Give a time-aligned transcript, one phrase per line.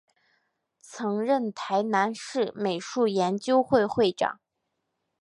[0.81, 4.39] 曾任台南市美术研究会会长。